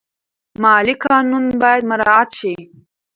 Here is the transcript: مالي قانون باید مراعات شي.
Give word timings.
مالي 0.61 0.93
قانون 1.05 1.45
باید 1.61 1.83
مراعات 1.91 2.29
شي. 2.39 2.53